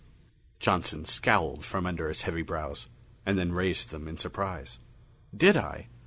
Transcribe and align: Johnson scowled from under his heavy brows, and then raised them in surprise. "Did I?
Johnson 0.59 1.05
scowled 1.05 1.63
from 1.63 1.85
under 1.85 2.07
his 2.07 2.23
heavy 2.23 2.41
brows, 2.41 2.87
and 3.23 3.37
then 3.37 3.51
raised 3.51 3.91
them 3.91 4.07
in 4.07 4.17
surprise. 4.17 4.79
"Did 5.37 5.55
I? 5.55 5.89